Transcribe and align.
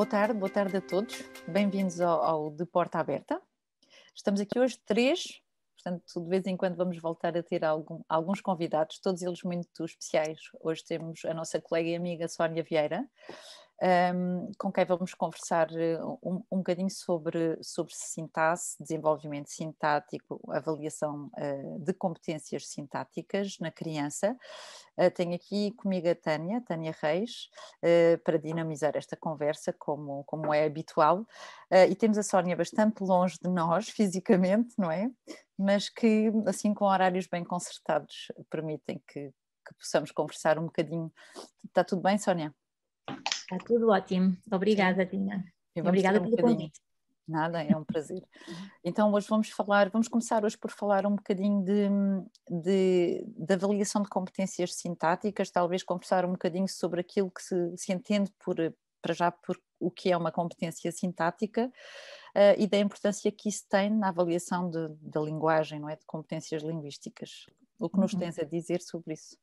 Boa 0.00 0.08
tarde, 0.08 0.32
boa 0.32 0.48
tarde 0.48 0.78
a 0.78 0.80
todos. 0.80 1.22
Bem-vindos 1.46 2.00
ao, 2.00 2.22
ao 2.22 2.50
De 2.50 2.64
Porta 2.64 2.98
Aberta. 2.98 3.38
Estamos 4.16 4.40
aqui 4.40 4.58
hoje 4.58 4.78
três, 4.86 5.42
portanto, 5.76 6.22
de 6.22 6.26
vez 6.26 6.46
em 6.46 6.56
quando 6.56 6.74
vamos 6.74 6.96
voltar 6.98 7.36
a 7.36 7.42
ter 7.42 7.62
algum, 7.66 8.00
alguns 8.08 8.40
convidados, 8.40 8.98
todos 8.98 9.20
eles 9.20 9.42
muito 9.42 9.84
especiais. 9.84 10.38
Hoje 10.58 10.82
temos 10.86 11.22
a 11.26 11.34
nossa 11.34 11.60
colega 11.60 11.90
e 11.90 11.96
amiga 11.96 12.26
Sónia 12.28 12.62
Vieira, 12.62 13.06
um, 13.82 14.52
com 14.58 14.70
quem 14.70 14.84
vamos 14.84 15.14
conversar 15.14 15.72
eh, 15.72 15.98
um, 16.22 16.42
um 16.50 16.58
bocadinho 16.58 16.90
sobre, 16.90 17.58
sobre 17.62 17.94
sintaxe, 17.94 18.76
desenvolvimento 18.78 19.48
sintático, 19.48 20.40
avaliação 20.52 21.30
uh, 21.38 21.78
de 21.78 21.94
competências 21.94 22.68
sintáticas 22.68 23.58
na 23.58 23.70
criança. 23.70 24.36
Uh, 24.98 25.10
tenho 25.10 25.34
aqui 25.34 25.72
comigo 25.72 26.08
a 26.08 26.14
Tânia, 26.14 26.60
Tânia 26.60 26.94
Reis, 27.00 27.48
uh, 27.82 28.18
para 28.22 28.38
dinamizar 28.38 28.92
esta 28.96 29.16
conversa, 29.16 29.72
como, 29.72 30.24
como 30.24 30.52
é 30.52 30.64
habitual. 30.66 31.26
e 31.88 31.94
temos 31.94 32.18
a 32.18 32.22
Sónia 32.22 32.56
bastante 32.56 33.02
longe 33.02 33.38
de 33.42 33.48
nós, 33.48 33.88
fisicamente, 33.90 34.74
não 34.76 34.90
é? 34.90 35.10
Mas 35.58 35.88
que, 35.88 36.30
assim, 36.46 36.74
com 36.74 36.84
horários 36.84 37.26
bem 37.26 37.44
concertados, 37.44 38.30
permitem 38.50 39.02
que, 39.06 39.30
que 39.66 39.74
possamos 39.78 40.10
conversar 40.10 40.58
um 40.58 40.64
bocadinho. 40.64 41.10
Está 41.64 41.82
tudo 41.82 42.02
bem, 42.02 42.18
Sónia? 42.18 42.54
Está 43.50 43.64
tudo 43.64 43.88
ótimo. 43.90 44.36
Obrigada, 44.52 45.04
Tina. 45.04 45.44
Obrigada 45.76 46.20
pelo 46.20 46.36
convite. 46.36 46.80
Nada, 47.26 47.62
é 47.62 47.76
um 47.76 47.84
prazer. 47.84 48.22
Então, 48.84 49.12
hoje 49.12 49.26
vamos 49.28 49.50
falar, 49.50 49.88
vamos 49.90 50.06
começar 50.06 50.44
hoje 50.44 50.56
por 50.56 50.70
falar 50.70 51.04
um 51.04 51.16
bocadinho 51.16 51.64
de, 51.64 51.88
de, 52.48 53.24
de 53.26 53.54
avaliação 53.54 54.02
de 54.02 54.08
competências 54.08 54.74
sintáticas, 54.74 55.50
talvez 55.50 55.82
conversar 55.82 56.24
um 56.24 56.32
bocadinho 56.32 56.68
sobre 56.68 57.00
aquilo 57.00 57.30
que 57.30 57.42
se, 57.42 57.76
se 57.76 57.92
entende 57.92 58.32
por, 58.38 58.56
para 59.02 59.14
já 59.14 59.32
por 59.32 59.60
o 59.80 59.90
que 59.90 60.12
é 60.12 60.16
uma 60.16 60.30
competência 60.30 60.92
sintática 60.92 61.66
uh, 61.66 62.54
e 62.56 62.66
da 62.66 62.78
importância 62.78 63.32
que 63.32 63.48
isso 63.48 63.64
tem 63.68 63.90
na 63.90 64.08
avaliação 64.08 64.70
de, 64.70 64.88
da 65.00 65.20
linguagem, 65.20 65.80
não 65.80 65.88
é? 65.88 65.96
De 65.96 66.04
competências 66.04 66.62
linguísticas. 66.62 67.46
O 67.78 67.88
que 67.88 67.98
nos 67.98 68.12
uhum. 68.12 68.20
tens 68.20 68.38
a 68.38 68.44
dizer 68.44 68.80
sobre 68.80 69.14
isso? 69.14 69.36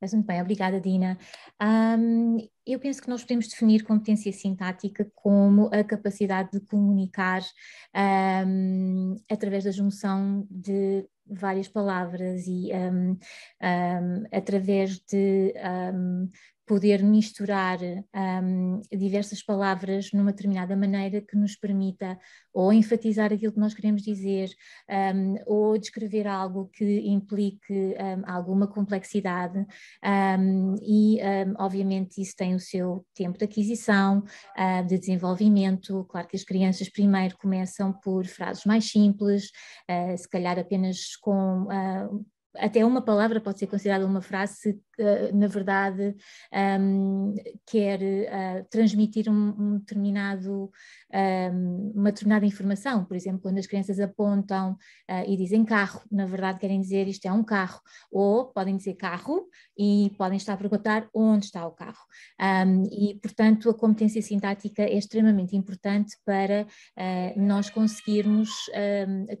Mas 0.00 0.12
muito 0.12 0.26
bem, 0.26 0.40
obrigada, 0.40 0.80
Dina. 0.80 1.18
Um, 1.60 2.36
eu 2.66 2.78
penso 2.78 3.00
que 3.00 3.08
nós 3.08 3.22
podemos 3.22 3.48
definir 3.48 3.82
competência 3.82 4.32
sintática 4.32 5.10
como 5.14 5.70
a 5.72 5.82
capacidade 5.82 6.50
de 6.52 6.60
comunicar 6.60 7.42
um, 8.46 9.16
através 9.30 9.64
da 9.64 9.70
junção 9.70 10.46
de 10.50 11.06
várias 11.28 11.68
palavras 11.68 12.46
e 12.46 12.70
um, 12.72 13.12
um, 13.12 14.24
através 14.32 14.98
de 15.00 15.54
um, 15.94 16.28
poder 16.66 17.00
misturar 17.02 17.78
um, 18.42 18.80
diversas 18.90 19.40
palavras 19.40 20.10
numa 20.12 20.32
determinada 20.32 20.76
maneira 20.76 21.20
que 21.20 21.36
nos 21.36 21.54
permita 21.54 22.18
ou 22.52 22.72
enfatizar 22.72 23.32
aquilo 23.32 23.52
que 23.52 23.60
nós 23.60 23.72
queremos 23.72 24.02
dizer, 24.02 24.50
um, 25.14 25.36
ou 25.46 25.78
descrever 25.78 26.26
algo 26.26 26.68
que 26.72 27.06
implique 27.06 27.72
um, 27.72 28.28
alguma 28.28 28.66
complexidade, 28.66 29.64
e 30.82 31.20
obviamente 31.58 32.20
isso 32.20 32.34
tem 32.34 32.54
o 32.54 32.60
seu 32.60 33.04
tempo 33.14 33.38
de 33.38 33.44
aquisição, 33.44 34.24
uh, 34.56 34.86
de 34.86 34.98
desenvolvimento. 34.98 36.04
Claro 36.08 36.26
que 36.26 36.36
as 36.36 36.44
crianças 36.44 36.88
primeiro 36.88 37.36
começam 37.36 37.92
por 37.92 38.24
frases 38.26 38.64
mais 38.64 38.90
simples, 38.90 39.50
uh, 39.88 40.16
se 40.16 40.28
calhar 40.28 40.58
apenas 40.58 41.15
com 41.16 41.64
uh, 41.66 42.24
até 42.58 42.84
uma 42.84 43.02
palavra 43.02 43.40
pode 43.40 43.58
ser 43.58 43.66
considerada 43.66 44.06
uma 44.06 44.20
frase 44.20 44.54
se, 44.54 44.70
uh, 44.70 45.36
na 45.36 45.46
verdade, 45.46 46.14
um, 46.80 47.34
quer 47.66 48.00
uh, 48.00 48.66
transmitir 48.70 49.28
um, 49.28 49.54
um 49.58 49.78
determinado, 49.78 50.70
um, 51.52 51.92
uma 51.94 52.10
determinada 52.10 52.46
informação. 52.46 53.04
Por 53.04 53.16
exemplo, 53.16 53.40
quando 53.40 53.58
as 53.58 53.66
crianças 53.66 54.00
apontam 54.00 54.72
uh, 54.72 55.24
e 55.30 55.36
dizem 55.36 55.64
carro, 55.64 56.02
na 56.10 56.26
verdade 56.26 56.58
querem 56.58 56.80
dizer 56.80 57.08
isto 57.08 57.26
é 57.26 57.32
um 57.32 57.44
carro. 57.44 57.80
Ou 58.10 58.46
podem 58.46 58.76
dizer 58.76 58.94
carro 58.94 59.46
e 59.78 60.12
podem 60.16 60.36
estar 60.36 60.54
a 60.54 60.56
perguntar 60.56 61.08
onde 61.14 61.46
está 61.46 61.66
o 61.66 61.72
carro. 61.72 62.04
e, 62.90 63.18
portanto, 63.20 63.70
a 63.70 63.74
competência 63.74 64.22
sintática 64.22 64.82
é 64.82 64.96
extremamente 64.96 65.56
importante 65.56 66.16
para 66.24 66.66
nós 67.36 67.68
conseguirmos 67.70 68.50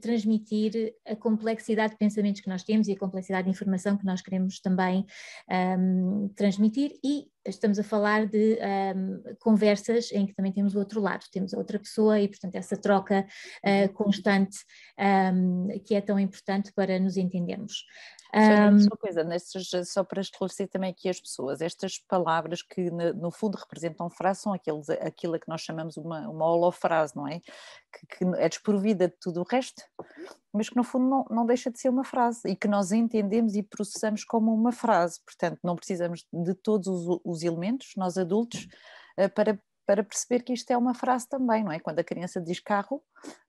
transmitir 0.00 0.94
a 1.06 1.16
complexidade 1.16 1.92
de 1.92 1.98
pensamentos 1.98 2.40
que 2.40 2.48
nós 2.48 2.62
temos 2.62 2.88
e 2.88 2.92
a 2.92 2.98
complexidade 3.06 3.44
de 3.44 3.50
informação 3.50 3.96
que 3.96 4.04
nós 4.04 4.20
queremos 4.20 4.60
também 4.60 5.06
um, 5.78 6.28
transmitir 6.36 6.92
e 7.02 7.26
estamos 7.46 7.78
a 7.78 7.84
falar 7.84 8.26
de 8.26 8.58
um, 8.94 9.22
conversas 9.38 10.10
em 10.12 10.26
que 10.26 10.34
também 10.34 10.52
temos 10.52 10.74
o 10.74 10.78
outro 10.78 11.00
lado, 11.00 11.24
temos 11.32 11.54
a 11.54 11.58
outra 11.58 11.78
pessoa 11.78 12.20
e, 12.20 12.28
portanto, 12.28 12.56
essa 12.56 12.76
troca 12.76 13.26
uh, 13.64 13.92
constante 13.92 14.58
um, 15.32 15.68
que 15.84 15.94
é 15.94 16.00
tão 16.00 16.18
importante 16.18 16.72
para 16.74 16.98
nos 16.98 17.16
entendermos. 17.16 17.84
Um, 18.34 18.78
só 18.78 18.86
uma 18.86 18.96
coisa, 18.96 19.24
nestes, 19.24 19.70
só 19.88 20.04
para 20.04 20.20
esclarecer 20.20 20.68
também 20.68 20.90
aqui 20.90 21.08
as 21.08 21.20
pessoas, 21.20 21.60
estas 21.60 21.98
palavras 21.98 22.62
que 22.62 22.90
no 22.90 23.30
fundo 23.30 23.56
representam 23.56 24.10
frase 24.10 24.40
são 24.42 24.52
aqueles, 24.52 24.88
aquilo 24.90 25.38
que 25.38 25.48
nós 25.48 25.60
chamamos 25.60 25.96
uma, 25.96 26.28
uma 26.28 26.46
holofrase, 26.46 27.14
não 27.14 27.26
é? 27.26 27.40
Que, 27.40 28.06
que, 28.18 28.24
é 28.36 28.48
desprovida 28.48 29.08
de 29.08 29.14
tudo 29.20 29.40
o 29.40 29.44
resto, 29.44 29.82
mas 30.52 30.68
que 30.68 30.76
no 30.76 30.84
fundo 30.84 31.08
não, 31.08 31.24
não 31.30 31.46
deixa 31.46 31.70
de 31.70 31.78
ser 31.78 31.88
uma 31.88 32.04
frase 32.04 32.40
e 32.48 32.56
que 32.56 32.68
nós 32.68 32.92
entendemos 32.92 33.54
e 33.54 33.62
processamos 33.62 34.24
como 34.24 34.52
uma 34.52 34.72
frase, 34.72 35.20
portanto 35.24 35.58
não 35.62 35.76
precisamos 35.76 36.26
de 36.32 36.54
todos 36.54 36.88
os, 36.88 37.20
os 37.24 37.42
elementos, 37.42 37.92
nós 37.96 38.18
adultos, 38.18 38.66
eh, 39.16 39.28
para 39.28 39.58
para 39.86 40.02
perceber 40.02 40.42
que 40.42 40.52
isto 40.52 40.70
é 40.70 40.76
uma 40.76 40.94
frase 40.94 41.28
também, 41.28 41.62
não 41.62 41.70
é? 41.70 41.78
Quando 41.78 42.00
a 42.00 42.04
criança 42.04 42.40
diz 42.40 42.58
carro, 42.58 43.02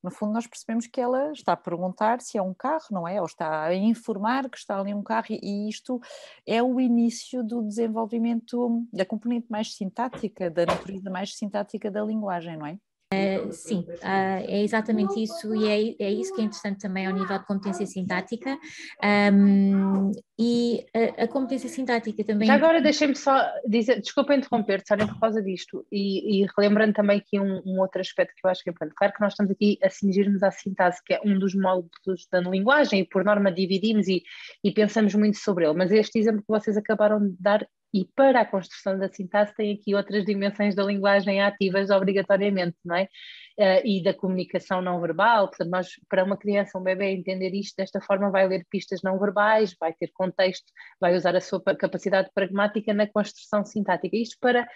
no 0.03 0.11
fundo 0.11 0.33
nós 0.33 0.45
percebemos 0.45 0.85
que 0.85 1.01
ela 1.01 1.31
está 1.31 1.53
a 1.53 1.57
perguntar 1.57 2.21
se 2.21 2.37
é 2.37 2.41
um 2.41 2.53
carro, 2.53 2.85
não 2.91 3.07
é? 3.07 3.19
Ou 3.19 3.25
está 3.25 3.63
a 3.63 3.75
informar 3.75 4.47
que 4.49 4.57
está 4.57 4.79
ali 4.79 4.93
um 4.93 5.03
carro 5.03 5.27
e 5.29 5.67
isto 5.67 5.99
é 6.45 6.61
o 6.61 6.79
início 6.79 7.43
do 7.43 7.63
desenvolvimento 7.63 8.85
da 8.93 9.05
componente 9.05 9.47
mais 9.49 9.75
sintática, 9.75 10.49
da 10.49 10.65
natureza 10.65 11.09
mais 11.09 11.35
sintática 11.35 11.89
da 11.89 12.03
linguagem, 12.03 12.55
não 12.55 12.67
é? 12.67 12.77
Uh, 13.13 13.53
sim, 13.53 13.85
uh, 13.87 14.43
é 14.49 14.61
exatamente 14.63 15.23
isso 15.23 15.55
e 15.55 15.65
é, 15.65 16.07
é 16.07 16.11
isso 16.11 16.35
que 16.35 16.41
é 16.41 16.43
interessante 16.43 16.81
também 16.81 17.07
ao 17.07 17.13
nível 17.13 17.39
de 17.39 17.45
competência 17.45 17.85
sintática 17.85 18.59
um, 19.31 20.11
e 20.37 20.85
a, 20.93 21.23
a, 21.23 21.27
competência 21.29 21.69
sintática 21.69 22.21
também... 22.25 22.47
Já 22.47 22.55
agora 22.55 22.81
deixem-me 22.81 23.15
só 23.15 23.41
dizer, 23.65 24.01
desculpa 24.01 24.35
interromper, 24.35 24.83
Sónia, 24.85 25.07
por 25.07 25.17
causa 25.21 25.41
disto 25.41 25.87
e, 25.89 26.41
e 26.41 26.47
relembrando 26.57 26.91
também 26.95 27.19
aqui 27.19 27.39
um, 27.39 27.61
um, 27.65 27.79
outro 27.79 28.01
aspecto 28.01 28.33
que 28.35 28.45
eu 28.45 28.51
acho 28.51 28.61
que 28.61 28.69
é 28.69 28.71
importante. 28.71 28.95
Claro 28.97 29.13
que 29.13 29.21
nós 29.21 29.31
estamos 29.31 29.53
aqui 29.53 29.79
a 29.81 29.89
cingir-nos 29.89 30.43
à 30.43 30.51
sintase, 30.51 31.01
que 31.05 31.13
é 31.13 31.21
um 31.23 31.39
dos 31.39 31.55
módulos 31.55 32.27
da 32.29 32.41
linguagem 32.41 32.99
e 32.99 33.07
por 33.07 33.23
norma 33.23 33.53
dividimos 33.53 34.09
e, 34.09 34.21
e 34.61 34.69
pensamos 34.69 35.15
muito 35.15 35.37
sobre 35.37 35.65
ele, 35.65 35.77
mas 35.77 35.93
este 35.93 36.19
exemplo 36.19 36.41
que 36.41 36.49
vocês 36.49 36.75
acabaram 36.75 37.25
de 37.25 37.37
dar 37.39 37.65
e 37.93 38.05
para 38.15 38.41
a 38.41 38.45
construção 38.45 38.97
da 38.97 39.09
sintaxe 39.09 39.55
tem 39.55 39.73
aqui 39.73 39.95
outras 39.95 40.25
dimensões 40.25 40.75
da 40.75 40.83
linguagem 40.83 41.41
ativas 41.41 41.89
obrigatoriamente, 41.89 42.77
não 42.83 42.95
é? 42.95 43.07
Uh, 43.57 43.81
e 43.83 44.03
da 44.03 44.13
comunicação 44.13 44.81
não 44.81 45.01
verbal, 45.01 45.47
portanto 45.47 45.69
nós, 45.69 45.87
para 46.07 46.23
uma 46.23 46.37
criança, 46.37 46.77
um 46.77 46.83
bebê 46.83 47.11
entender 47.11 47.53
isto 47.55 47.75
desta 47.77 47.99
forma 47.99 48.29
vai 48.29 48.47
ler 48.47 48.65
pistas 48.69 49.01
não 49.01 49.17
verbais, 49.17 49.75
vai 49.79 49.93
ter 49.93 50.11
contexto, 50.13 50.71
vai 50.99 51.15
usar 51.15 51.35
a 51.35 51.41
sua 51.41 51.61
capacidade 51.61 52.29
pragmática 52.35 52.93
na 52.93 53.07
construção 53.07 53.65
sintática, 53.65 54.15
isto 54.15 54.37
para 54.39 54.67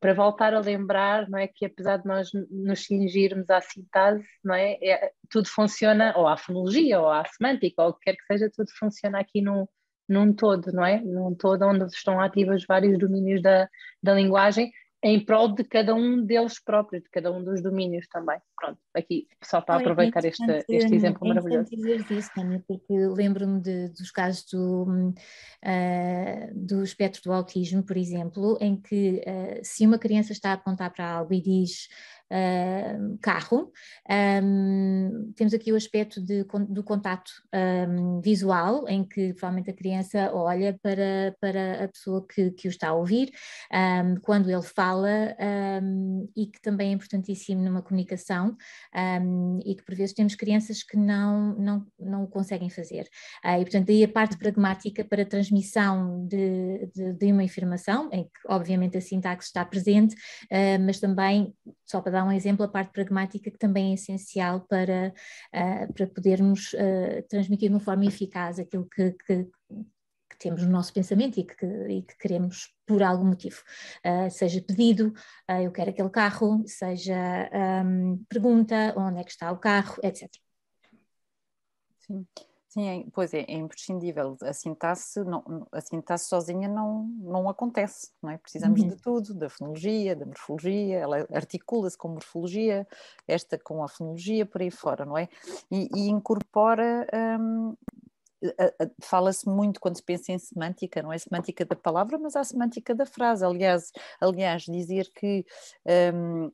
para 0.00 0.14
voltar 0.14 0.54
a 0.54 0.60
lembrar, 0.60 1.28
não 1.28 1.38
é, 1.38 1.48
que 1.48 1.64
apesar 1.64 1.98
de 1.98 2.06
nós 2.06 2.30
nos 2.50 2.84
cingirmos 2.84 3.48
à 3.50 3.60
sintase, 3.60 4.26
não 4.44 4.54
é, 4.54 4.72
é 4.82 5.12
tudo 5.30 5.48
funciona, 5.48 6.12
ou 6.16 6.26
à 6.26 6.36
fonologia, 6.36 7.00
ou 7.00 7.08
à 7.08 7.24
semântica, 7.24 7.82
ou 7.82 7.90
o 7.90 7.94
que 7.94 8.04
quer 8.04 8.16
que 8.16 8.24
seja, 8.26 8.50
tudo 8.54 8.68
funciona 8.78 9.18
aqui 9.20 9.40
no, 9.40 9.68
num 10.08 10.32
todo, 10.32 10.72
não 10.72 10.84
é? 10.84 11.00
Num 11.00 11.34
todo 11.34 11.64
onde 11.66 11.84
estão 11.86 12.20
ativas 12.20 12.64
vários 12.66 12.98
domínios 12.98 13.42
da, 13.42 13.68
da 14.02 14.14
linguagem 14.14 14.72
em 15.02 15.24
prol 15.24 15.54
de 15.54 15.62
cada 15.62 15.94
um 15.94 16.20
deles 16.24 16.58
próprios, 16.58 17.04
de 17.04 17.10
cada 17.10 17.30
um 17.30 17.44
dos 17.44 17.62
domínios 17.62 18.08
também. 18.08 18.38
Pronto, 18.58 18.78
aqui 18.94 19.28
só 19.44 19.60
para 19.60 19.76
aproveitar 19.76 20.24
é 20.24 20.28
este, 20.28 20.44
este 20.68 20.94
exemplo 20.94 21.24
é 21.24 21.28
maravilhoso. 21.28 21.70
dizer 21.70 22.04
isso, 22.10 22.30
Tânia, 22.34 22.60
porque 22.66 22.92
lembro-me 22.92 23.60
dos 23.60 24.10
casos 24.10 24.44
do, 24.50 24.84
uh, 24.84 26.54
do 26.54 26.82
espectro 26.82 27.22
do 27.22 27.32
autismo, 27.32 27.84
por 27.84 27.96
exemplo, 27.96 28.58
em 28.60 28.80
que 28.80 29.22
uh, 29.26 29.60
se 29.62 29.86
uma 29.86 29.98
criança 29.98 30.32
está 30.32 30.50
a 30.50 30.54
apontar 30.54 30.92
para 30.92 31.08
algo 31.08 31.32
e 31.32 31.40
diz 31.40 31.88
uh, 32.32 33.18
carro. 33.20 33.72
Um, 34.08 35.32
temos 35.36 35.54
aqui 35.54 35.72
o 35.72 35.76
aspecto 35.76 36.20
de, 36.20 36.44
do 36.68 36.82
contato 36.82 37.30
um, 37.88 38.20
visual, 38.20 38.88
em 38.88 39.04
que 39.04 39.32
provavelmente 39.34 39.70
a 39.70 39.74
criança 39.74 40.30
olha 40.32 40.78
para, 40.82 41.36
para 41.40 41.84
a 41.84 41.88
pessoa 41.88 42.26
que, 42.26 42.50
que 42.52 42.68
o 42.68 42.70
está 42.70 42.88
a 42.88 42.94
ouvir, 42.94 43.30
um, 43.72 44.16
quando 44.20 44.50
ele 44.50 44.62
fala, 44.62 45.36
e 46.36 46.46
que 46.46 46.60
também 46.60 46.90
é 46.90 46.92
importantíssimo 46.92 47.62
numa 47.62 47.82
comunicação, 47.82 48.56
e 49.64 49.74
que 49.74 49.84
por 49.84 49.94
vezes 49.94 50.14
temos 50.14 50.34
crianças 50.34 50.82
que 50.82 50.96
não, 50.96 51.54
não, 51.56 51.86
não 51.98 52.24
o 52.24 52.28
conseguem 52.28 52.70
fazer. 52.70 53.08
Uh, 53.44 53.60
e 53.60 53.62
portanto, 53.62 53.86
daí 53.86 54.04
a 54.04 54.08
parte 54.08 54.36
pragmática 54.36 55.04
para 55.04 55.22
a 55.22 55.26
transmissão 55.26 56.26
de, 56.26 56.88
de, 56.94 57.12
de 57.12 57.32
uma 57.32 57.42
informação, 57.42 58.08
em 58.12 58.24
que 58.24 58.30
obviamente 58.48 58.96
a 58.96 59.00
sintaxe 59.00 59.48
está 59.48 59.64
presente, 59.64 60.14
uh, 60.14 60.80
mas 60.84 61.00
também, 61.00 61.54
só 61.84 62.00
para 62.00 62.15
dar 62.16 62.24
um 62.24 62.32
exemplo, 62.32 62.64
a 62.64 62.68
parte 62.68 62.92
pragmática 62.92 63.50
que 63.50 63.58
também 63.58 63.90
é 63.90 63.94
essencial 63.94 64.60
para, 64.62 65.12
uh, 65.54 65.92
para 65.92 66.06
podermos 66.06 66.72
uh, 66.72 67.22
transmitir 67.28 67.68
de 67.68 67.74
uma 67.74 67.80
forma 67.80 68.06
eficaz 68.06 68.58
aquilo 68.58 68.88
que, 68.88 69.12
que, 69.12 69.44
que 69.44 70.38
temos 70.38 70.62
no 70.62 70.70
nosso 70.70 70.92
pensamento 70.92 71.38
e 71.38 71.44
que, 71.44 71.66
e 71.66 72.02
que 72.02 72.16
queremos 72.18 72.74
por 72.86 73.02
algum 73.02 73.26
motivo, 73.26 73.62
uh, 74.04 74.30
seja 74.30 74.62
pedido, 74.62 75.12
eu 75.62 75.70
quero 75.72 75.90
aquele 75.90 76.10
carro, 76.10 76.62
seja 76.66 77.50
um, 77.84 78.24
pergunta 78.28 78.94
onde 78.96 79.20
é 79.20 79.24
que 79.24 79.30
está 79.30 79.50
o 79.52 79.58
carro, 79.58 79.96
etc. 80.02 80.30
Sim. 81.98 82.26
Sim, 82.76 82.88
é, 82.88 83.04
pois 83.10 83.32
é, 83.32 83.40
é 83.48 83.54
imprescindível. 83.54 84.36
A 84.42 84.52
sintaxe, 84.52 85.24
não, 85.24 85.66
a 85.72 85.80
sintaxe 85.80 86.28
sozinha 86.28 86.68
não, 86.68 87.04
não 87.20 87.48
acontece, 87.48 88.12
não 88.22 88.28
é? 88.28 88.36
Precisamos 88.36 88.82
uhum. 88.82 88.88
de 88.88 88.96
tudo, 88.96 89.32
da 89.32 89.48
fonologia, 89.48 90.14
da 90.14 90.26
morfologia, 90.26 90.98
ela 90.98 91.26
articula-se 91.32 91.96
com 91.96 92.08
morfologia, 92.08 92.86
esta 93.26 93.58
com 93.58 93.82
a 93.82 93.88
fonologia, 93.88 94.44
por 94.44 94.60
aí 94.60 94.70
fora, 94.70 95.06
não 95.06 95.16
é? 95.16 95.26
E, 95.70 95.88
e 95.96 96.10
incorpora, 96.10 97.06
hum, 97.40 97.74
fala-se 99.00 99.48
muito 99.48 99.80
quando 99.80 99.96
se 99.96 100.02
pensa 100.02 100.32
em 100.32 100.38
semântica, 100.38 101.02
não 101.02 101.10
é 101.10 101.16
semântica 101.16 101.64
da 101.64 101.76
palavra, 101.76 102.18
mas 102.18 102.36
a 102.36 102.44
semântica 102.44 102.94
da 102.94 103.06
frase. 103.06 103.42
Aliás, 103.42 103.90
aliás 104.20 104.64
dizer 104.64 105.10
que 105.14 105.46
uh, 105.86 106.52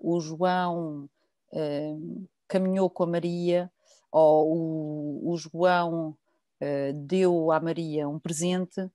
o 0.00 0.18
João 0.18 1.08
hum, 1.52 2.26
caminhou 2.48 2.90
com 2.90 3.04
a 3.04 3.06
Maria 3.06 3.70
ou 4.10 4.56
o, 4.56 5.32
o 5.32 5.36
João 5.36 6.16
uh, 6.62 6.92
deu 6.94 7.50
à 7.50 7.60
Maria 7.60 8.08
um 8.08 8.18
presente, 8.18 8.90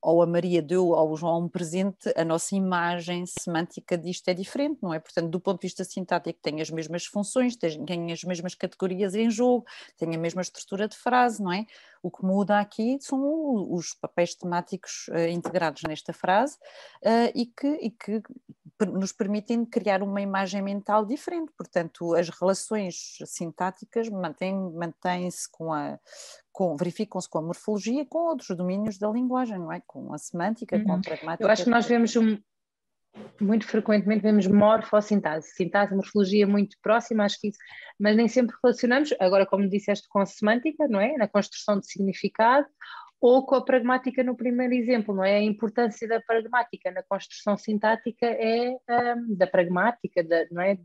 ou 0.00 0.22
a 0.22 0.26
Maria 0.26 0.62
deu 0.62 0.94
ao 0.94 1.16
João 1.16 1.44
um 1.44 1.48
presente, 1.48 2.12
a 2.16 2.24
nossa 2.24 2.54
imagem 2.54 3.24
semântica 3.26 3.96
disto 3.98 4.28
é 4.28 4.34
diferente, 4.34 4.78
não 4.82 4.92
é? 4.94 5.00
Portanto, 5.00 5.28
do 5.28 5.40
ponto 5.40 5.60
de 5.60 5.66
vista 5.66 5.84
sintático, 5.84 6.38
tem 6.42 6.60
as 6.60 6.70
mesmas 6.70 7.04
funções, 7.04 7.56
tem 7.56 8.12
as 8.12 8.22
mesmas 8.24 8.54
categorias 8.54 9.14
em 9.14 9.30
jogo, 9.30 9.64
tem 9.96 10.14
a 10.14 10.18
mesma 10.18 10.42
estrutura 10.42 10.88
de 10.88 10.96
frase, 10.96 11.42
não 11.42 11.52
é? 11.52 11.66
O 12.02 12.10
que 12.10 12.24
muda 12.24 12.58
aqui 12.58 12.98
são 13.00 13.72
os 13.72 13.94
papéis 13.94 14.34
temáticos 14.34 15.08
uh, 15.08 15.28
integrados 15.28 15.82
nesta 15.86 16.12
frase 16.12 16.56
uh, 17.04 17.32
e, 17.34 17.46
que, 17.46 17.68
e 17.68 17.90
que 17.90 18.22
nos 18.86 19.12
permitem 19.12 19.64
criar 19.64 20.02
uma 20.02 20.20
imagem 20.20 20.62
mental 20.62 21.04
diferente. 21.04 21.52
Portanto, 21.56 22.14
as 22.14 22.28
relações 22.28 23.18
sintáticas 23.24 24.08
mantêm-se 24.08 24.76
mantêm 24.76 25.28
com 25.50 25.72
a. 25.72 25.98
Com, 26.50 26.76
verificam-se 26.76 27.28
com 27.28 27.38
a 27.38 27.42
morfologia 27.42 28.04
com 28.04 28.18
outros 28.18 28.54
domínios 28.54 28.98
da 28.98 29.08
linguagem, 29.08 29.58
não 29.58 29.72
é? 29.72 29.82
Com 29.86 30.12
a 30.12 30.18
semântica, 30.18 30.76
uhum. 30.76 30.84
com 30.84 30.92
a 30.92 30.94
uhum. 30.96 31.00
pragmática. 31.00 31.44
Eu 31.44 31.50
acho 31.50 31.64
que 31.64 31.70
nós 31.70 31.86
vemos 31.86 32.14
um, 32.14 32.36
muito 33.40 33.66
frequentemente 33.66 34.22
vemos 34.22 34.46
morfossintase, 34.46 35.48
sintaxe, 35.50 35.94
morfologia 35.94 36.46
muito 36.46 36.76
próxima, 36.82 37.24
acho 37.24 37.40
que 37.40 37.48
isso, 37.48 37.58
mas 37.98 38.16
nem 38.16 38.28
sempre 38.28 38.56
relacionamos, 38.62 39.14
agora 39.20 39.46
como 39.46 39.68
disseste 39.68 40.08
com 40.08 40.20
a 40.20 40.26
semântica, 40.26 40.86
não 40.88 41.00
é? 41.00 41.16
Na 41.16 41.28
construção 41.28 41.78
de 41.78 41.86
significado, 41.86 42.66
ou 43.22 43.46
com 43.46 43.54
a 43.54 43.64
pragmática 43.64 44.24
no 44.24 44.36
primeiro 44.36 44.74
exemplo, 44.74 45.14
não 45.14 45.24
é? 45.24 45.36
A 45.36 45.42
importância 45.42 46.08
da 46.08 46.20
pragmática 46.20 46.90
na 46.90 47.04
construção 47.04 47.56
sintática 47.56 48.26
é 48.26 48.70
um, 49.16 49.36
da 49.36 49.46
pragmática, 49.46 50.24
da, 50.24 50.44
não 50.50 50.60
é? 50.60 50.76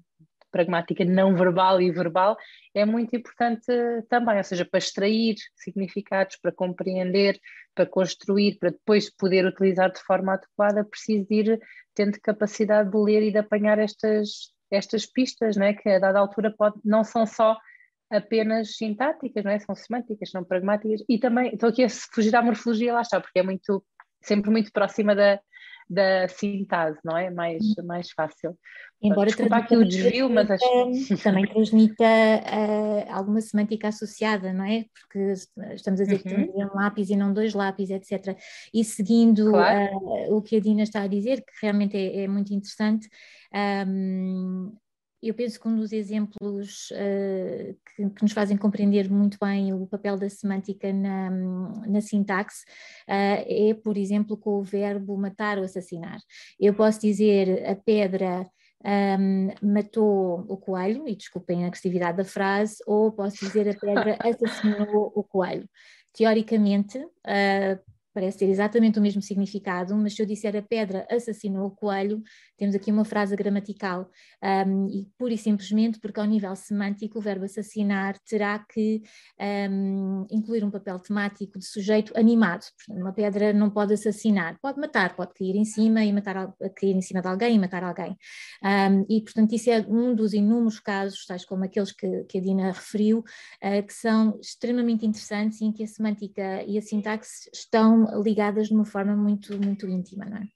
Pragmática 0.52 1.04
não 1.04 1.36
verbal 1.36 1.82
e 1.82 1.92
verbal 1.92 2.38
é 2.76 2.86
muito 2.86 3.16
importante 3.16 3.66
também, 4.08 4.38
ou 4.38 4.44
seja, 4.44 4.64
para 4.64 4.78
extrair 4.78 5.36
significados, 5.56 6.38
para 6.38 6.52
compreender, 6.52 7.40
para 7.74 7.88
construir, 7.88 8.58
para 8.60 8.70
depois 8.70 9.10
poder 9.10 9.46
utilizar 9.46 9.92
de 9.92 10.00
forma 10.04 10.36
adequada, 10.36 10.86
preciso 10.86 11.26
de 11.28 11.36
ir 11.36 11.60
tendo 11.96 12.22
capacidade 12.22 12.92
de 12.92 12.98
ler 12.98 13.24
e 13.24 13.32
de 13.32 13.40
apanhar 13.40 13.80
estas, 13.80 14.54
estas 14.70 15.08
pistas, 15.08 15.58
não 15.58 15.66
é? 15.66 15.74
Que 15.74 15.90
a 15.90 16.00
dada 16.00 16.20
altura 16.20 16.54
pode, 16.56 16.80
não 16.86 17.04
são 17.04 17.26
só 17.26 17.58
apenas 18.10 18.76
sintáticas, 18.78 19.44
não 19.44 19.52
é? 19.52 19.60
São 19.60 19.76
semânticas, 19.76 20.30
são 20.30 20.44
pragmáticas 20.44 21.04
e 21.08 21.20
também 21.20 21.54
estou 21.54 21.70
aqui 21.70 21.84
a 21.84 21.90
fugir 21.90 22.36
à 22.36 22.42
morfologia, 22.42 22.94
lá 22.94 23.02
está, 23.02 23.20
porque 23.20 23.40
é 23.40 23.44
muito, 23.44 23.84
sempre 24.22 24.50
muito 24.50 24.72
próxima 24.72 25.16
da, 25.16 25.40
da 25.90 26.28
sintase, 26.28 27.00
não 27.04 27.18
é? 27.18 27.30
Mais, 27.30 27.64
mais 27.86 28.12
fácil. 28.12 28.58
Embora 29.02 29.28
Desculpa 29.28 29.58
aqui 29.58 29.78
o 29.78 29.86
desvio, 29.86 30.30
mas 30.30 30.50
acho... 30.50 30.64
também 31.24 31.46
transmita 31.48 32.04
uh, 32.04 33.12
alguma 33.12 33.40
semântica 33.42 33.88
associada, 33.88 34.52
não 34.52 34.66
é? 34.66 34.86
Porque 34.94 35.34
estamos 35.74 36.02
a 36.02 36.04
dizer 36.04 36.16
uhum. 36.16 36.24
que 36.24 36.30
temos 36.30 36.56
um 36.56 36.76
lápis 36.76 37.10
e 37.10 37.16
não 37.16 37.34
dois 37.34 37.54
lápis, 37.54 37.90
etc. 37.90 38.38
E 38.74 38.84
seguindo 38.84 39.52
claro. 39.52 39.98
uh, 39.98 40.36
o 40.36 40.42
que 40.42 40.58
a 40.58 40.60
Dina 40.60 40.84
está 40.84 41.04
a 41.04 41.08
dizer, 41.08 41.38
que 41.38 41.54
realmente 41.62 41.96
é, 41.96 42.24
é 42.24 42.28
muito 42.28 42.54
interessante, 42.54 43.08
um, 43.88 44.76
eu 45.30 45.34
penso 45.34 45.60
que 45.60 45.68
um 45.68 45.76
dos 45.76 45.92
exemplos 45.92 46.90
uh, 46.92 47.78
que, 47.96 48.10
que, 48.10 48.22
nos 48.24 48.32
fazem 48.32 48.58
compreender 48.58 49.10
muito 49.10 49.38
bem 49.40 49.74
o 49.74 49.86
papel 49.88 50.18
da 50.18 50.30
semântica 50.30 50.92
na, 50.94 51.30
na 51.30 52.02
sintaxe 52.02 52.64
uh, 53.08 53.46
é, 53.46 53.74
por 53.74 53.98
exemplo, 53.98 54.38
com 54.38 54.60
o 54.60 54.64
verbo 54.64 55.18
matar 55.18 55.58
ou 55.58 55.64
assassinar. 55.64 56.20
Eu 56.60 56.74
posso 56.74 57.00
dizer 57.02 57.68
a 57.68 57.76
pedra 57.76 58.50
um, 58.86 59.50
matou 59.62 60.46
o 60.48 60.58
coelho, 60.58 61.08
e 61.08 61.16
desculpem 61.16 61.64
a 61.64 61.68
agressividade 61.68 62.18
da 62.18 62.24
frase, 62.24 62.78
ou 62.86 63.12
posso 63.12 63.38
dizer 63.46 63.68
a 63.70 63.74
pedra 63.74 64.18
assassinou 64.22 65.12
o 65.16 65.24
coelho. 65.24 65.68
Teoricamente, 66.14 66.98
uh, 66.98 67.80
parece 68.18 68.40
ter 68.40 68.50
exatamente 68.50 68.98
o 68.98 69.02
mesmo 69.02 69.22
significado, 69.22 69.96
mas 69.96 70.16
se 70.16 70.24
eu 70.24 70.26
disser 70.26 70.56
a 70.56 70.62
pedra 70.64 71.06
assassinou 71.08 71.68
o 71.68 71.70
coelho, 71.70 72.24
temos 72.58 72.74
aqui 72.74 72.92
uma 72.92 73.06
frase 73.06 73.36
gramatical, 73.36 74.10
um, 74.68 74.88
e 74.88 75.06
pura 75.20 75.36
e 75.36 75.38
simplesmente 75.38 76.00
porque 76.00 76.20
ao 76.20 76.26
nível 76.26 76.56
semântico 76.56 77.20
o 77.20 77.22
verbo 77.22 77.46
assassinar 77.46 78.18
terá 78.28 78.58
que 78.58 79.04
um, 79.70 80.26
incluir 80.32 80.64
um 80.64 80.72
papel 80.72 80.98
temático 80.98 81.60
de 81.60 81.66
sujeito 81.68 82.12
animado. 82.18 82.66
Uma 82.90 83.14
pedra 83.14 83.54
não 83.54 83.70
pode 83.70 83.94
assassinar, 83.94 84.58
pode 84.60 84.80
matar, 84.80 85.16
pode 85.16 85.36
cair 85.36 85.56
em 85.56 85.66
cima 85.66 86.04
e 86.04 86.12
matar, 86.12 86.52
cair 86.76 86.96
em 86.96 87.02
cima 87.02 87.22
de 87.22 87.28
alguém 87.28 87.56
e 87.56 87.60
matar 87.60 87.84
alguém. 87.84 88.18
Um, 88.64 89.06
e 89.08 89.22
portanto 89.22 89.54
isso 89.54 89.70
é 89.70 89.86
um 89.88 90.16
dos 90.16 90.34
inúmeros 90.34 90.80
casos, 90.80 91.24
tais 91.24 91.46
como 91.46 91.66
aqueles 91.66 91.92
que, 91.92 92.24
que 92.24 92.40
a 92.40 92.42
Dina 92.42 92.72
referiu, 92.72 93.20
uh, 93.20 93.86
que 93.86 93.94
são 93.94 94.40
extremamente 94.42 95.06
interessantes 95.06 95.62
e 95.62 95.66
em 95.66 95.72
que 95.72 95.84
a 95.84 95.88
semântica 95.88 96.64
e 96.64 96.80
a 96.80 96.82
sintaxe 96.82 97.48
estão 97.54 98.07
ligadas 98.24 98.68
de 98.68 98.74
uma 98.74 98.86
forma 98.86 99.16
muito, 99.16 99.58
muito 99.58 99.88
íntima, 99.88 100.26
não 100.26 100.38
é? 100.38 100.48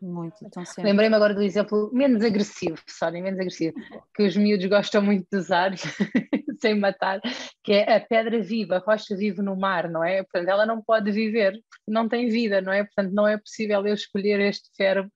Muito, 0.00 0.36
então 0.44 0.64
sempre. 0.64 0.84
Lembrei-me 0.84 1.16
agora 1.16 1.34
do 1.34 1.42
exemplo 1.42 1.90
menos 1.92 2.22
agressivo, 2.22 2.78
Sónia, 2.86 3.22
menos 3.22 3.40
agressivo, 3.40 3.74
que 4.14 4.22
os 4.22 4.36
miúdos 4.36 4.66
gostam 4.66 5.02
muito 5.02 5.26
de 5.30 5.38
usar, 5.38 5.72
sem 6.60 6.78
matar, 6.78 7.20
que 7.64 7.72
é 7.72 7.96
a 7.96 8.00
pedra 8.00 8.40
viva, 8.40 8.76
a 8.76 8.78
rocha 8.78 9.16
vive 9.16 9.42
no 9.42 9.56
mar, 9.56 9.90
não 9.90 10.04
é? 10.04 10.22
Portanto, 10.22 10.48
ela 10.48 10.64
não 10.64 10.80
pode 10.80 11.10
viver, 11.10 11.52
porque 11.52 11.90
não 11.90 12.08
tem 12.08 12.28
vida, 12.28 12.60
não 12.60 12.72
é? 12.72 12.84
Portanto, 12.84 13.12
não 13.12 13.26
é 13.26 13.36
possível 13.36 13.84
eu 13.86 13.94
escolher 13.94 14.40
este 14.40 14.70
verbo 14.78 15.10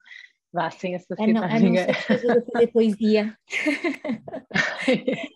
vá 0.52 0.70
sem 0.70 0.94
assassinar 0.94 1.44
a 1.44 1.58
não. 1.58 1.66
A 1.66 1.86
não 1.86 1.94
fazer 1.94 2.42
poesia. 2.72 3.36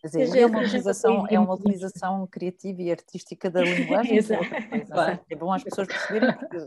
dizer, 0.04 0.38
é, 0.38 0.46
uma 0.46 0.60
utilização, 0.60 1.26
é 1.28 1.38
uma 1.38 1.54
utilização 1.54 2.26
criativa 2.26 2.82
e 2.82 2.90
artística 2.90 3.50
da 3.50 3.62
linguagem. 3.62 4.18
claro. 4.86 5.20
É 5.30 5.36
bom 5.36 5.52
as 5.52 5.64
pessoas 5.64 5.88
perceberem, 5.88 6.34
porque 6.34 6.58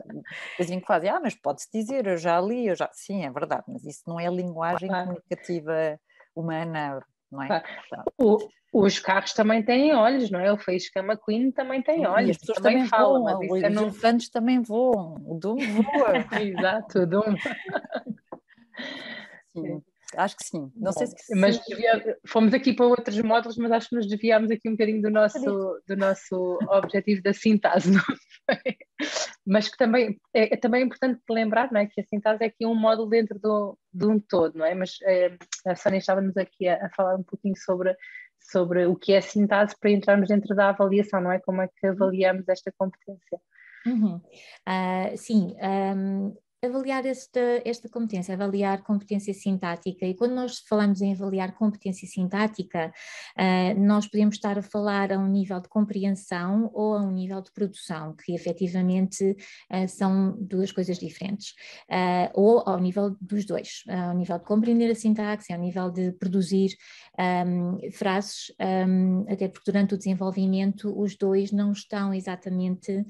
dizem 0.60 0.80
que 0.82 0.88
fazem, 0.88 1.10
ah, 1.10 1.20
mas 1.22 1.36
pode-se 1.36 1.70
dizer, 1.72 2.08
eu 2.08 2.18
já 2.18 2.40
li, 2.42 2.68
eu 2.68 2.76
já. 2.76 2.90
Sim, 2.94 3.24
é 3.24 3.32
verdade, 3.32 3.64
mas 3.68 3.86
isso 3.86 4.04
não 4.08 4.20
é 4.20 4.28
linguagem 4.30 4.90
claro. 4.90 5.08
comunicativa 5.08 6.00
humana. 6.36 7.02
Não 7.32 7.44
é? 7.44 7.48
Claro. 7.48 8.04
O, 8.18 8.38
os 8.74 9.00
carros 9.00 9.34
também 9.34 9.64
têm 9.64 9.94
olhos, 9.94 10.32
não 10.32 10.40
é? 10.40 10.52
O 10.52 10.58
Face 10.58 10.90
Queen 11.26 11.52
também 11.52 11.82
tem 11.82 12.08
olhos. 12.08 12.30
E 12.30 12.32
as 12.32 12.38
pessoas 12.38 12.58
também, 12.58 12.74
também 12.78 12.88
falam, 12.88 13.24
voam, 13.24 13.40
mas 13.40 13.52
os 13.52 13.64
é 13.64 13.70
não... 13.70 13.84
elefantes 13.84 14.30
também 14.30 14.62
voam, 14.62 15.16
o 15.26 15.36
Doom 15.36 15.58
voa. 15.58 16.14
Exato, 16.42 17.00
o 17.00 17.08
Doom. 17.08 17.36
Sim. 19.56 19.82
Acho 20.16 20.38
que 20.38 20.46
sim. 20.46 20.72
Não 20.76 20.92
Bom, 20.92 20.94
sei 20.94 21.08
se. 21.08 21.36
Mas 21.36 21.60
devia, 21.68 22.18
fomos 22.26 22.54
aqui 22.54 22.74
para 22.74 22.88
outros 22.88 23.20
módulos, 23.22 23.58
mas 23.58 23.72
acho 23.72 23.90
que 23.90 23.96
nos 23.96 24.08
desviámos 24.08 24.50
aqui 24.50 24.68
um 24.68 24.72
bocadinho 24.72 25.02
do 25.02 25.10
nosso, 25.10 25.82
do 25.88 25.96
nosso 25.96 26.58
objetivo 26.68 27.22
da 27.22 27.34
sintase, 27.34 27.92
não 27.94 28.02
foi? 28.02 28.78
Mas 29.46 29.68
que 29.68 29.78
também 29.78 30.20
é, 30.34 30.54
é 30.54 30.58
também 30.58 30.84
importante 30.84 31.22
lembrar 31.30 31.72
não 31.72 31.80
é, 31.80 31.86
que 31.86 32.02
a 32.02 32.04
sintase 32.04 32.44
é 32.44 32.48
aqui 32.48 32.66
um 32.66 32.76
módulo 32.76 33.10
dentro 33.10 33.38
do, 33.40 33.78
de 33.94 34.06
um 34.06 34.20
todo, 34.20 34.58
não 34.58 34.66
é? 34.66 34.74
Mas 34.74 34.98
é, 35.04 35.38
a 35.68 35.76
Sónia 35.76 36.00
estava-nos 36.00 36.36
aqui 36.38 36.68
a, 36.68 36.86
a, 36.86 36.90
falar 36.90 37.16
um 37.16 37.24
pouquinho 37.24 37.56
sobre, 37.58 37.96
sobre 38.40 38.88
o 38.88 38.96
que 38.96 39.14
é 39.14 39.18
a 39.18 39.22
sintase 39.22 39.76
para 39.80 39.92
entrarmos 39.92 40.30
dentro 40.30 40.56
da 40.56 40.70
avaliação, 40.70 41.22
não 41.22 41.32
é? 41.32 41.40
Como 41.40 41.62
é 41.62 41.68
que 41.68 41.86
avaliamos 41.86 42.50
esta 42.50 42.72
competência? 42.76 43.40
Uhum. 43.86 44.16
Uh, 44.68 45.18
sim, 45.18 45.56
um, 45.62 46.36
avaliar 46.64 47.06
esta, 47.06 47.40
esta 47.64 47.88
competência, 47.90 48.34
avaliar 48.34 48.84
competência 48.84 49.34
sintática. 49.34 50.06
E 50.06 50.14
quando 50.14 50.36
nós 50.36 50.60
falamos 50.68 51.02
em 51.02 51.14
avaliar 51.14 51.54
competência 51.54 52.08
sintática, 52.08 52.92
uh, 53.38 53.80
nós 53.80 54.08
podemos 54.08 54.36
estar 54.36 54.58
a 54.58 54.62
falar 54.62 55.12
a 55.14 55.18
um 55.18 55.28
nível 55.28 55.60
de 55.62 55.70
compreensão 55.70 56.70
ou 56.74 56.96
a 56.96 57.02
um 57.02 57.12
nível 57.12 57.42
de 57.42 57.52
produção, 57.52 58.14
que 58.14 58.34
efetivamente 58.34 59.32
uh, 59.72 59.88
são 59.88 60.38
duas 60.40 60.72
coisas 60.72 61.00
diferentes, 61.00 61.54
uh, 61.90 62.30
ou 62.34 62.64
ao 62.68 62.80
nível 62.80 63.16
dos 63.22 63.46
dois, 63.46 63.84
ao 63.88 64.14
nível 64.14 64.38
de 64.38 64.46
compreender 64.46 64.92
a 64.92 64.96
sintaxe, 64.96 65.54
ao 65.54 65.60
nível 65.60 65.90
de 65.90 66.12
produzir 66.14 66.76
um, 67.46 67.92
frases, 67.92 68.52
um, 68.60 69.26
até 69.30 69.48
porque 69.48 69.72
durante 69.72 69.94
o 69.94 69.98
desenvolvimento 69.98 70.94
os 71.00 71.16
dois 71.16 71.52
não 71.52 71.72
estão 71.72 72.14
exatamente 72.14 73.06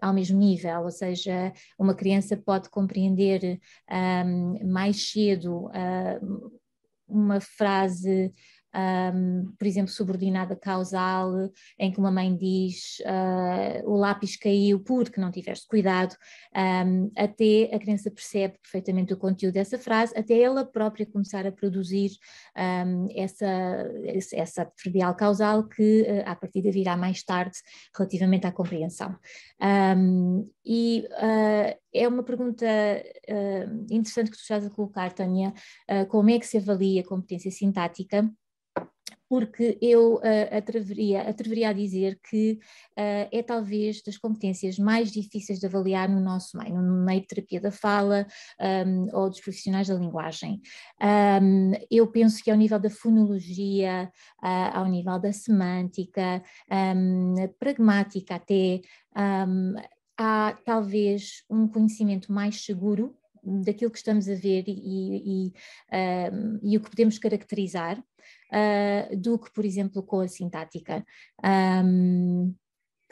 ao 0.00 0.12
mesmo 0.12 0.38
nível, 0.38 0.82
ou 0.82 0.90
seja, 0.90 1.52
uma 1.78 1.94
criança 1.94 2.21
criança 2.22 2.36
pode 2.36 2.70
compreender 2.70 3.60
um, 3.90 4.72
mais 4.72 5.10
cedo 5.10 5.66
uh, 5.66 6.52
uma 7.08 7.40
frase 7.40 8.32
um, 8.74 9.52
por 9.58 9.66
exemplo, 9.66 9.92
subordinada 9.92 10.56
causal, 10.56 11.50
em 11.78 11.92
que 11.92 11.98
uma 11.98 12.10
mãe 12.10 12.34
diz 12.34 12.98
uh, 13.00 13.90
o 13.90 13.96
lápis 13.96 14.36
caiu 14.36 14.80
porque 14.80 15.20
não 15.20 15.30
tiveste 15.30 15.66
cuidado, 15.66 16.16
um, 16.56 17.10
até 17.16 17.70
a 17.72 17.78
criança 17.78 18.10
percebe 18.10 18.58
perfeitamente 18.62 19.12
o 19.12 19.16
conteúdo 19.16 19.54
dessa 19.54 19.78
frase, 19.78 20.16
até 20.16 20.40
ela 20.40 20.64
própria 20.64 21.06
começar 21.06 21.46
a 21.46 21.52
produzir 21.52 22.12
um, 22.56 23.08
essa, 23.14 23.46
essa 24.32 24.62
adverbial 24.62 25.14
causal 25.14 25.68
que 25.68 26.02
uh, 26.02 26.22
à 26.26 26.34
partida 26.34 26.70
virá 26.70 26.96
mais 26.96 27.22
tarde 27.22 27.58
relativamente 27.96 28.46
à 28.46 28.52
compreensão. 28.52 29.14
e 30.64 31.06
uh, 31.10 31.78
é 31.94 32.08
uma 32.08 32.22
pergunta 32.22 32.66
interessante 33.90 34.30
que 34.30 34.36
tu 34.38 34.40
estás 34.40 34.64
a 34.64 34.70
colocar, 34.70 35.12
Tânia, 35.12 35.52
como 36.08 36.30
é 36.30 36.38
que 36.38 36.46
se 36.46 36.56
avalia 36.56 37.02
a 37.02 37.06
competência 37.06 37.50
sintática? 37.50 38.32
Porque 39.32 39.78
eu 39.80 40.16
uh, 40.16 40.58
atreveria, 40.58 41.22
atreveria 41.22 41.70
a 41.70 41.72
dizer 41.72 42.20
que 42.28 42.58
uh, 42.98 43.28
é 43.32 43.42
talvez 43.42 44.02
das 44.02 44.18
competências 44.18 44.78
mais 44.78 45.10
difíceis 45.10 45.58
de 45.58 45.64
avaliar 45.64 46.06
no 46.06 46.20
nosso 46.20 46.58
meio, 46.58 46.74
no 46.82 47.02
meio 47.02 47.22
de 47.22 47.28
terapia 47.28 47.58
da 47.58 47.70
fala 47.70 48.26
um, 48.60 49.06
ou 49.10 49.30
dos 49.30 49.40
profissionais 49.40 49.88
da 49.88 49.94
linguagem. 49.94 50.60
Um, 51.40 51.72
eu 51.90 52.06
penso 52.08 52.44
que 52.44 52.50
ao 52.50 52.58
nível 52.58 52.78
da 52.78 52.90
fonologia, 52.90 54.12
uh, 54.42 54.76
ao 54.76 54.86
nível 54.86 55.18
da 55.18 55.32
semântica, 55.32 56.42
um, 56.94 57.34
pragmática 57.58 58.34
até, 58.34 58.82
há 60.18 60.58
talvez 60.62 61.42
um 61.48 61.66
conhecimento 61.66 62.30
mais 62.30 62.62
seguro 62.66 63.16
daquilo 63.42 63.90
que 63.90 63.98
estamos 63.98 64.28
a 64.28 64.34
ver 64.34 64.64
e, 64.66 65.48
e, 65.48 65.52
e, 66.62 66.76
o 66.76 66.80
que 66.80 66.90
podemos 66.90 67.18
caracterizar 67.18 67.98
uh, 67.98 69.16
do 69.16 69.38
que, 69.38 69.52
por 69.52 69.64
exemplo, 69.64 70.02
com 70.02 70.20
a 70.20 70.28
sintática. 70.28 71.04
Um, 71.44 72.54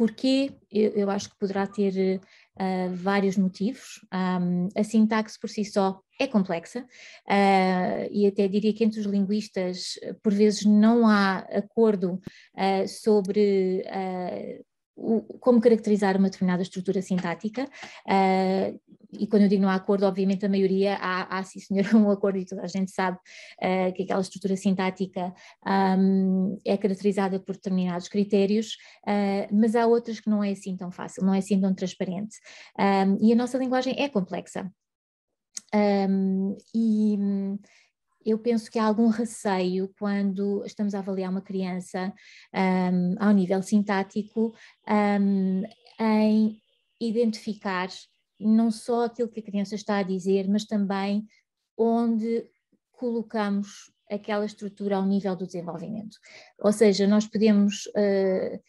Porquê? 0.00 0.52
Eu, 0.72 0.92
eu, 0.92 1.10
acho 1.10 1.28
que 1.28 1.38
poderá 1.38 1.66
ter 1.66 2.22
uh, 2.56 2.94
vários 2.94 3.36
motivos. 3.36 4.00
Um, 4.10 4.68
a 4.74 4.82
sintaxe 4.82 5.38
por 5.38 5.50
si 5.50 5.62
só 5.62 6.00
é 6.18 6.26
complexa 6.26 6.80
uh, 6.80 8.08
e 8.10 8.26
até 8.26 8.48
diria 8.48 8.72
que 8.72 8.82
entre 8.82 8.98
os 8.98 9.04
linguistas, 9.04 9.98
por 10.22 10.32
vezes, 10.32 10.64
não 10.64 11.06
há 11.06 11.40
acordo 11.40 12.14
uh, 12.14 12.88
sobre 12.88 13.84
como 15.40 15.60
caracterizar 15.60 16.16
uma 16.16 16.28
determinada 16.28 16.62
estrutura 16.62 17.00
sintática, 17.00 17.64
uh, 17.64 18.80
e 19.12 19.26
quando 19.26 19.42
eu 19.42 19.48
digo 19.48 19.62
não 19.62 19.68
há 19.68 19.74
acordo, 19.74 20.06
obviamente 20.06 20.46
a 20.46 20.48
maioria 20.48 20.96
há, 20.96 21.38
há 21.38 21.42
sim 21.42 21.58
senhor 21.58 21.84
um 21.94 22.10
acordo 22.10 22.38
e 22.38 22.44
toda 22.44 22.62
a 22.62 22.66
gente 22.66 22.90
sabe 22.90 23.18
uh, 23.18 23.92
que 23.92 24.04
aquela 24.04 24.20
estrutura 24.20 24.56
sintática 24.56 25.32
um, 25.98 26.58
é 26.64 26.76
caracterizada 26.76 27.40
por 27.40 27.54
determinados 27.54 28.08
critérios, 28.08 28.76
uh, 29.06 29.52
mas 29.52 29.74
há 29.74 29.86
outras 29.86 30.20
que 30.20 30.30
não 30.30 30.44
é 30.44 30.50
assim 30.50 30.76
tão 30.76 30.90
fácil, 30.90 31.24
não 31.24 31.34
é 31.34 31.38
assim 31.38 31.60
tão 31.60 31.74
transparente. 31.74 32.36
Um, 32.78 33.26
e 33.26 33.32
a 33.32 33.36
nossa 33.36 33.58
linguagem 33.58 33.94
é 33.98 34.08
complexa. 34.08 34.70
Um, 35.74 36.56
e 36.74 37.16
eu 38.24 38.38
penso 38.38 38.70
que 38.70 38.78
há 38.78 38.84
algum 38.84 39.08
receio 39.08 39.92
quando 39.98 40.64
estamos 40.64 40.94
a 40.94 40.98
avaliar 40.98 41.30
uma 41.30 41.40
criança 41.40 42.12
um, 42.54 43.14
ao 43.18 43.32
nível 43.32 43.62
sintático 43.62 44.54
um, 44.88 45.62
em 45.98 46.60
identificar 47.00 47.88
não 48.38 48.70
só 48.70 49.04
aquilo 49.04 49.28
que 49.28 49.40
a 49.40 49.44
criança 49.44 49.74
está 49.74 49.98
a 49.98 50.02
dizer, 50.02 50.48
mas 50.48 50.64
também 50.64 51.26
onde 51.76 52.46
colocamos 52.92 53.90
aquela 54.10 54.44
estrutura 54.44 54.96
ao 54.96 55.06
nível 55.06 55.36
do 55.36 55.46
desenvolvimento. 55.46 56.16
Ou 56.58 56.72
seja, 56.72 57.06
nós 57.06 57.26
podemos 57.26 57.86
uh, 57.86 58.60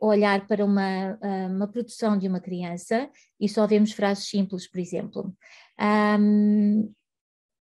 olhar 0.00 0.46
para 0.46 0.64
uma, 0.64 1.18
uma 1.48 1.68
produção 1.68 2.18
de 2.18 2.28
uma 2.28 2.40
criança 2.40 3.08
e 3.40 3.48
só 3.48 3.66
vemos 3.66 3.92
frases 3.92 4.28
simples, 4.28 4.68
por 4.68 4.78
exemplo. 4.78 5.34
Um, 5.80 6.92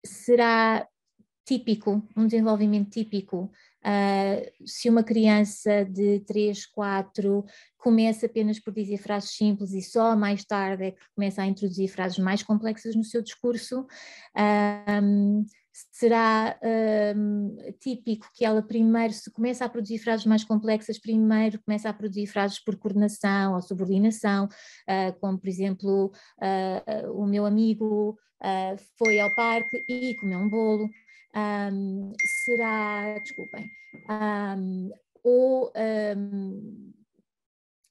será 0.06 0.88
típico, 1.45 2.01
um 2.15 2.25
desenvolvimento 2.25 2.89
típico. 2.89 3.51
Uh, 3.85 4.65
se 4.65 4.89
uma 4.89 5.03
criança 5.03 5.83
de 5.83 6.21
3, 6.21 6.65
4 6.67 7.43
começa 7.77 8.27
apenas 8.27 8.57
por 8.57 8.73
dizer 8.73 8.97
frases 8.97 9.31
simples 9.35 9.73
e 9.73 9.81
só 9.81 10.15
mais 10.15 10.45
tarde 10.45 10.85
é 10.85 10.91
que 10.91 11.01
começa 11.13 11.41
a 11.41 11.45
introduzir 11.45 11.89
frases 11.89 12.17
mais 12.17 12.41
complexas 12.41 12.95
no 12.95 13.03
seu 13.03 13.21
discurso, 13.21 13.85
um, 15.03 15.45
será 15.91 16.57
um, 17.17 17.57
típico 17.81 18.29
que 18.33 18.45
ela 18.45 18.62
primeiro, 18.62 19.12
se 19.12 19.29
começa 19.29 19.65
a 19.65 19.69
produzir 19.69 19.97
frases 19.97 20.25
mais 20.25 20.45
complexas, 20.45 20.97
primeiro 20.97 21.62
começa 21.65 21.89
a 21.89 21.93
produzir 21.93 22.27
frases 22.27 22.63
por 22.63 22.77
coordenação 22.77 23.53
ou 23.53 23.62
subordinação, 23.62 24.45
uh, 24.45 25.19
como 25.19 25.38
por 25.38 25.50
exemplo, 25.50 26.05
uh, 26.38 27.12
o 27.12 27.27
meu 27.27 27.45
amigo 27.45 28.17
foi 28.97 29.21
ao 29.21 29.33
parque 29.33 29.85
e 29.88 30.15
comeu 30.15 30.38
um 30.38 30.50
bolo 30.50 30.89
um, 31.35 32.13
será, 32.23 33.19
desculpem, 33.19 33.69
um, 34.09 34.91
ou 35.23 35.71
um, 36.17 36.93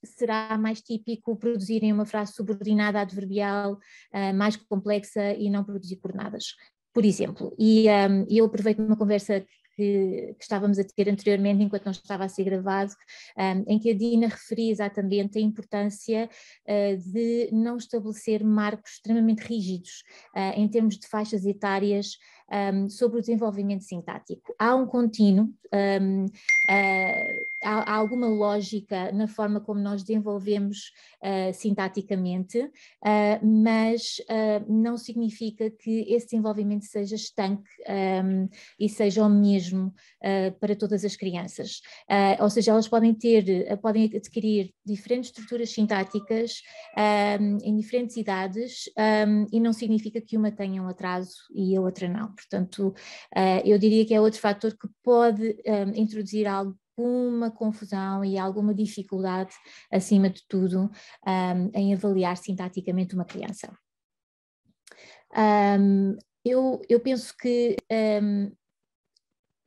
será 0.05 0.57
mais 0.59 0.81
típico 0.81 1.37
produzirem 1.37 1.93
uma 1.93 2.07
frase 2.07 2.33
subordinada 2.33 3.01
adverbial 3.01 3.75
uh, 3.75 4.35
mais 4.35 4.57
complexa 4.57 5.33
e 5.35 5.49
não 5.51 5.65
produzir 5.65 5.97
coordenadas, 5.97 6.55
por 6.93 7.05
exemplo. 7.05 7.55
E 7.59 7.87
eu 8.29 8.45
aproveito 8.45 8.81
uma 8.81 8.97
conversa 8.97 9.45
que, 9.77 10.35
que, 10.39 10.43
estávamos 10.43 10.79
a 10.79 10.85
ter 10.85 11.09
anteriormente, 11.09 11.63
enquanto 11.63 11.85
não 11.85 11.93
estava 11.93 12.25
a 12.25 12.29
ser 12.29 12.45
gravado, 12.45 12.93
um, 13.37 13.73
em 13.73 13.79
que 13.79 13.91
a 13.91 13.95
Dina 13.95 14.29
referia 14.29 14.71
exatamente 14.71 15.39
a 15.39 15.41
importância 15.41 16.29
uh, 16.67 17.13
de 17.13 17.49
não 17.53 17.77
estabelecer 17.77 18.45
marcos 18.45 18.93
extremamente 18.93 19.41
rígidos 19.41 20.03
uh, 20.37 20.59
em 20.59 20.69
termos 20.69 20.99
de 20.99 21.07
faixas 21.07 21.45
etárias 21.45 22.17
um, 22.53 22.89
sobre 22.89 23.19
o 23.19 23.21
desenvolvimento 23.21 23.83
sintático. 23.83 24.55
Há 24.59 24.75
um 24.75 24.87
contínuo, 24.87 25.49
um, 25.73 26.27
uh, 26.27 27.47
há, 27.65 27.93
há, 27.93 27.95
alguma 27.95 28.29
lógica 28.29 29.11
na 29.13 29.27
forma 29.27 29.61
como 29.61 29.81
nós 29.81 30.03
desenvolvemos 30.03 30.93
uh, 31.23 31.55
sintaticamente, 31.55 32.59
uh, 32.61 33.47
mas 33.47 34.21
não 34.69 34.99
significa 34.99 35.71
que 35.71 36.01
esse 36.13 36.27
desenvolvimento 36.27 36.85
seja 36.85 37.15
estanque 37.15 37.69
um, 38.25 38.49
e 38.79 38.89
seja 38.89 39.25
o 39.25 39.29
mesmo 39.29 39.95
para 40.61 40.77
todas 40.77 41.05
as 41.05 41.17
crianças. 41.17 41.81
ou 42.41 42.51
seja, 42.51 42.73
elas 42.73 42.89
podem 42.89 43.15
ter, 43.15 43.45
podem 43.79 44.05
adquirir 44.05 44.73
diferentes 44.85 45.31
estruturas 45.31 45.71
sintáticas 45.71 46.63
em 47.63 47.77
diferentes 47.77 48.17
idades 48.17 48.85
e 49.53 49.61
não 49.61 49.73
significa 49.73 50.21
que 50.21 50.37
uma 50.37 50.51
tenha 50.51 50.83
um 50.83 50.89
atraso 50.89 51.37
e 51.55 51.77
a 51.77 51.81
outra 51.81 52.09
não. 52.09 52.35
Portanto, 52.43 52.95
uh, 53.37 53.63
eu 53.65 53.79
diria 53.79 54.07
que 54.07 54.15
é 54.15 54.21
outro 54.21 54.41
fator 54.41 54.73
que 54.77 54.89
pode 55.03 55.57
eh, 55.65 55.85
introduzir 55.95 56.47
alguma 56.47 57.51
confusão 57.51 58.25
e 58.25 58.39
alguma 58.39 58.75
dificuldade, 58.75 59.55
acima 59.91 60.29
de 60.29 60.43
tudo, 60.49 60.91
um, 61.27 61.71
em 61.75 61.95
avaliar 61.95 62.37
sintaticamente 62.37 63.15
uma 63.15 63.25
criança. 63.25 63.73
Um, 65.35 66.17
eu, 66.45 66.83
eu 66.89 67.01
penso 67.01 67.35
que 67.37 67.77
um, 68.23 68.53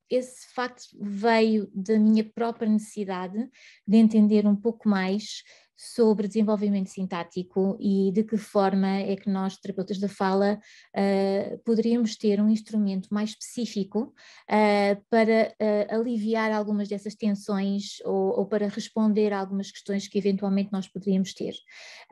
esse 0.10 0.54
facto 0.54 0.84
veio 1.00 1.70
da 1.74 1.98
minha 1.98 2.24
própria 2.24 2.70
necessidade 2.70 3.50
de 3.88 3.98
entender 3.98 4.46
um 4.46 4.56
pouco 4.56 4.88
mais 4.88 5.44
sobre 5.76 6.28
desenvolvimento 6.28 6.90
sintático 6.90 7.78
e 7.80 8.12
de 8.12 8.24
que 8.24 8.38
forma 8.38 8.88
é 8.88 9.16
que 9.16 9.30
nós, 9.30 9.58
terapeutas 9.58 10.00
da 10.00 10.08
fala, 10.08 10.60
uh, 10.96 11.58
poderíamos 11.60 12.16
ter 12.16 12.40
um 12.42 12.50
instrumento 12.50 13.14
mais 13.14 13.32
específico 13.32 14.14
uh, 14.50 15.04
para 15.10 15.54
uh, 15.62 15.96
aliviar 15.96 16.52
algumas 16.52 16.88
dessas 16.88 17.16
tensões 17.16 17.98
ou, 18.06 18.40
ou, 18.40 18.46
para 18.46 18.68
responder 18.68 19.34
a 19.34 19.40
algumas 19.40 19.72
questões 19.72 20.08
que 20.08 20.18
eventualmente 20.18 20.72
nós 20.72 20.88
poderíamos 20.88 21.34
ter. 21.34 21.54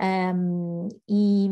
Um, 0.01 0.89
e 1.08 1.48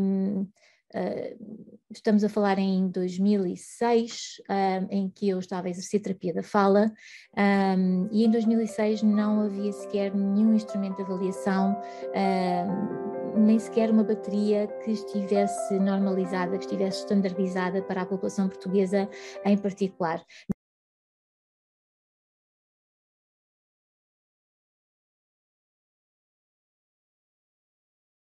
Uh, 0.94 1.71
estamos 1.98 2.24
a 2.24 2.28
falar 2.28 2.58
em 2.58 2.88
2006, 2.88 4.40
uh, 4.48 4.86
em 4.90 5.08
que 5.08 5.28
eu 5.28 5.38
estava 5.38 5.66
a 5.66 5.70
exercer 5.70 6.00
terapia 6.00 6.32
da 6.32 6.42
fala, 6.42 6.92
um, 7.36 8.08
e 8.10 8.24
em 8.24 8.30
2006 8.30 9.02
não 9.02 9.42
havia 9.42 9.72
sequer 9.72 10.14
nenhum 10.14 10.54
instrumento 10.54 10.96
de 10.96 11.02
avaliação, 11.02 11.72
uh, 11.72 13.38
nem 13.38 13.58
sequer 13.58 13.90
uma 13.90 14.04
bateria 14.04 14.66
que 14.84 14.92
estivesse 14.92 15.78
normalizada, 15.78 16.58
que 16.58 16.64
estivesse 16.64 17.00
standardizada 17.00 17.82
para 17.82 18.02
a 18.02 18.06
população 18.06 18.48
portuguesa 18.48 19.08
em 19.44 19.56
particular. 19.56 20.22